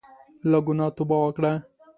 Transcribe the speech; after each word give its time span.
له 0.49 0.59
ګناه 0.67 0.91
توبه 0.97 1.17
وکړه. 1.21 1.53